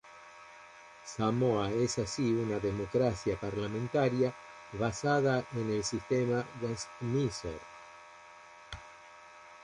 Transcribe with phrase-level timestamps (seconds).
[1.05, 4.33] Samoa es así una democracia parlamentaria
[4.73, 7.59] basada en el sistema Westminster.